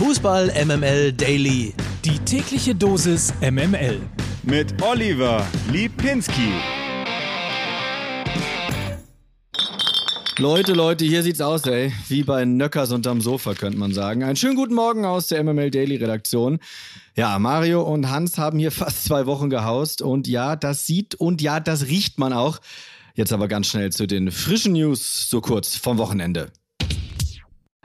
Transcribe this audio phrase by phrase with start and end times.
[0.00, 1.74] Fußball MML Daily.
[2.06, 4.00] Die tägliche Dosis MML.
[4.42, 6.48] Mit Oliver Lipinski.
[10.38, 11.92] Leute, Leute, hier sieht's aus, ey.
[12.08, 14.22] Wie bei Nöckers unterm Sofa, könnte man sagen.
[14.22, 16.60] Einen schönen guten Morgen aus der MML Daily Redaktion.
[17.14, 21.42] Ja, Mario und Hans haben hier fast zwei Wochen gehaust und ja, das sieht und
[21.42, 22.60] ja, das riecht man auch.
[23.14, 26.50] Jetzt aber ganz schnell zu den frischen News, so kurz vom Wochenende.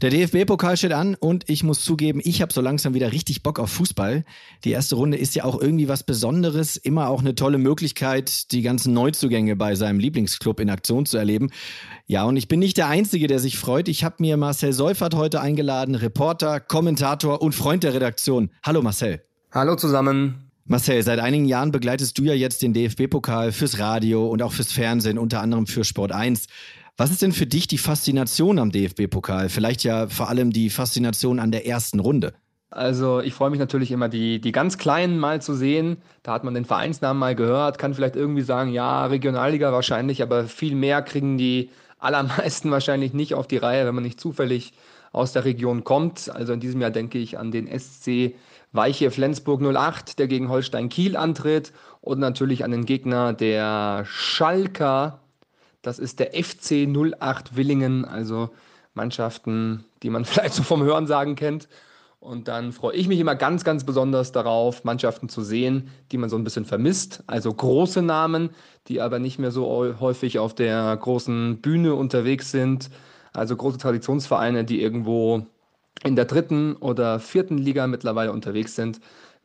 [0.00, 3.58] Der DFB-Pokal steht an und ich muss zugeben, ich habe so langsam wieder richtig Bock
[3.58, 4.24] auf Fußball.
[4.64, 8.62] Die erste Runde ist ja auch irgendwie was Besonderes, immer auch eine tolle Möglichkeit, die
[8.62, 11.50] ganzen Neuzugänge bei seinem Lieblingsclub in Aktion zu erleben.
[12.06, 13.88] Ja, und ich bin nicht der Einzige, der sich freut.
[13.88, 18.48] Ich habe mir Marcel Seufert heute eingeladen, Reporter, Kommentator und Freund der Redaktion.
[18.64, 19.22] Hallo Marcel.
[19.52, 20.50] Hallo zusammen.
[20.64, 24.72] Marcel, seit einigen Jahren begleitest du ja jetzt den DFB-Pokal fürs Radio und auch fürs
[24.72, 26.46] Fernsehen, unter anderem für Sport 1.
[27.00, 29.48] Was ist denn für dich die Faszination am DFB-Pokal?
[29.48, 32.34] Vielleicht ja vor allem die Faszination an der ersten Runde.
[32.68, 35.96] Also ich freue mich natürlich immer, die, die ganz Kleinen mal zu sehen.
[36.22, 40.44] Da hat man den Vereinsnamen mal gehört, kann vielleicht irgendwie sagen, ja, Regionalliga wahrscheinlich, aber
[40.44, 44.74] viel mehr kriegen die allermeisten wahrscheinlich nicht auf die Reihe, wenn man nicht zufällig
[45.10, 46.30] aus der Region kommt.
[46.30, 48.34] Also in diesem Jahr denke ich an den SC
[48.72, 55.20] Weiche Flensburg 08, der gegen Holstein Kiel antritt und natürlich an den Gegner der Schalker
[55.82, 58.50] das ist der FC 08 Willingen, also
[58.94, 61.68] Mannschaften, die man vielleicht so vom Hörensagen kennt.
[62.18, 66.28] Und dann freue ich mich immer ganz, ganz besonders darauf, Mannschaften zu sehen, die man
[66.28, 67.24] so ein bisschen vermisst.
[67.26, 68.50] Also große Namen,
[68.88, 72.90] die aber nicht mehr so häufig auf der großen Bühne unterwegs sind.
[73.32, 75.46] Also große Traditionsvereine, die irgendwo
[76.04, 79.00] in der dritten oder vierten Liga mittlerweile unterwegs sind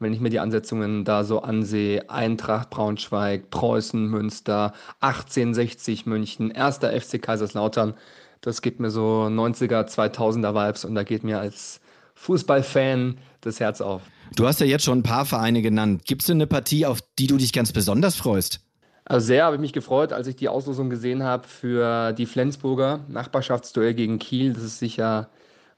[0.06, 6.92] wenn ich mir die Ansetzungen da so ansehe, Eintracht Braunschweig, Preußen, Münster, 1860 München, erster
[6.92, 7.96] FC Kaiserslautern,
[8.42, 11.82] das gibt mir so 90er, 2000er Vibes und da geht mir als
[12.14, 14.04] Fußballfan das Herz auf.
[14.36, 16.06] Du hast ja jetzt schon ein paar Vereine genannt.
[16.06, 18.60] Gibt es denn eine Partie, auf die du dich ganz besonders freust?
[19.06, 23.00] Also sehr habe ich mich gefreut, als ich die Auslosung gesehen habe für die Flensburger
[23.08, 24.54] Nachbarschaftsduell gegen Kiel.
[24.54, 25.30] Das ist sicher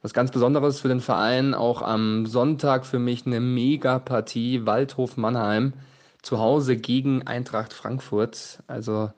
[0.01, 1.53] was ganz Besonderes für den Verein.
[1.53, 5.73] Auch am Sonntag für mich eine Mega-Partie Waldhof Mannheim
[6.21, 8.59] zu Hause gegen Eintracht Frankfurt.
[8.67, 9.11] Also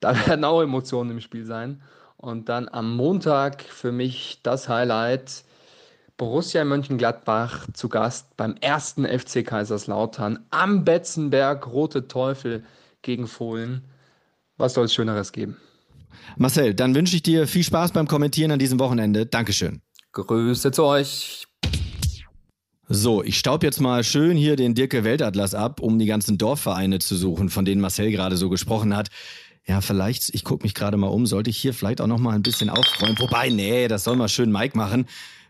[0.00, 1.82] da werden auch Emotionen im Spiel sein.
[2.16, 5.44] Und dann am Montag für mich das Highlight.
[6.16, 12.62] Borussia Mönchengladbach zu Gast beim ersten FC Kaiserslautern am Betzenberg, Rote Teufel
[13.02, 13.82] gegen Fohlen.
[14.56, 15.56] Was soll es Schöneres geben?
[16.36, 19.26] Marcel, dann wünsche ich dir viel Spaß beim Kommentieren an diesem Wochenende.
[19.26, 19.82] Dankeschön.
[20.22, 21.46] Grüße zu euch.
[22.88, 26.98] So, ich staub jetzt mal schön hier den Dirke Weltatlas ab, um die ganzen Dorfvereine
[26.98, 29.08] zu suchen, von denen Marcel gerade so gesprochen hat.
[29.66, 32.34] Ja, vielleicht, ich gucke mich gerade mal um, sollte ich hier vielleicht auch noch mal
[32.34, 33.18] ein bisschen aufräumen.
[33.18, 35.06] Wobei, nee, das soll mal schön Mike machen.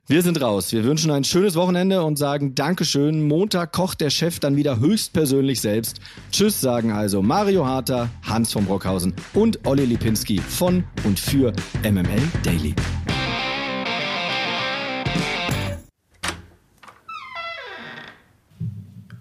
[0.07, 0.71] Wir sind raus.
[0.73, 3.27] Wir wünschen ein schönes Wochenende und sagen Dankeschön.
[3.27, 5.99] Montag kocht der Chef dann wieder höchstpersönlich selbst.
[6.31, 11.53] Tschüss sagen also Mario Harter, Hans von Brockhausen und Olli Lipinski von und für
[11.83, 12.75] MML Daily.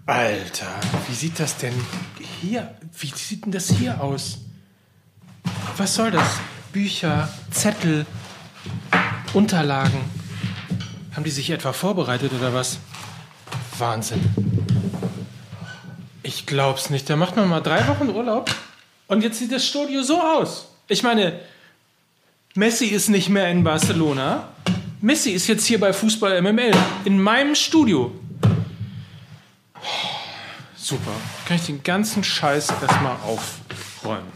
[0.06, 0.66] Alter,
[1.08, 1.72] wie sieht das denn
[2.42, 2.74] hier?
[2.98, 4.38] Wie sieht denn das hier aus?
[5.78, 6.28] Was soll das?
[6.72, 8.04] Bücher, Zettel,
[9.32, 9.98] Unterlagen.
[11.14, 12.78] Haben die sich etwa vorbereitet oder was?
[13.78, 14.20] Wahnsinn.
[16.22, 17.08] Ich glaub's nicht.
[17.08, 18.54] Da macht man mal drei Wochen Urlaub
[19.06, 20.68] und jetzt sieht das Studio so aus.
[20.86, 21.40] Ich meine,
[22.54, 24.48] Messi ist nicht mehr in Barcelona.
[25.00, 26.72] Messi ist jetzt hier bei Fußball MML
[27.06, 28.12] in meinem Studio.
[30.84, 31.12] Super.
[31.46, 34.30] Kann ich den ganzen Scheiß erstmal aufräumen.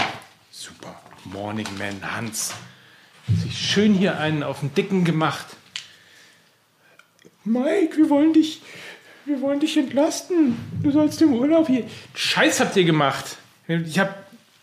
[0.51, 0.99] Super.
[1.25, 2.55] Morning Man Hans.
[3.45, 5.45] Sich schön hier einen auf den Dicken gemacht.
[7.45, 8.63] Mike, wir wollen dich,
[9.27, 10.57] wir wollen dich entlasten.
[10.83, 11.85] Du sollst im Urlaub hier.
[12.15, 13.37] Scheiß habt ihr gemacht.
[13.67, 14.15] Ich habe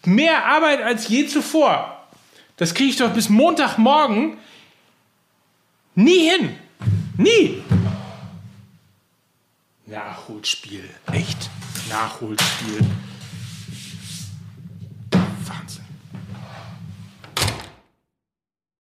[0.05, 2.07] mehr Arbeit als je zuvor.
[2.57, 4.39] Das kriege ich doch bis Montagmorgen
[5.93, 6.55] nie hin.
[7.15, 7.61] Nie.
[9.85, 10.89] Nachholspiel.
[11.11, 11.51] Echt.
[11.89, 12.85] Nachholspiel.